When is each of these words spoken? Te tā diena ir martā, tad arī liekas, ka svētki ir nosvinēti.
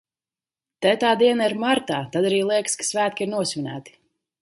Te 0.85 0.93
tā 1.03 1.11
diena 1.19 1.51
ir 1.51 1.55
martā, 1.65 2.01
tad 2.17 2.31
arī 2.31 2.43
liekas, 2.53 2.79
ka 2.83 2.91
svētki 2.91 3.27
ir 3.27 3.35
nosvinēti. 3.39 3.99